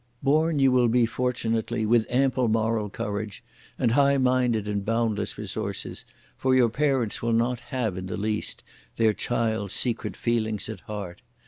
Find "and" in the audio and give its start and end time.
3.77-3.91, 4.67-4.83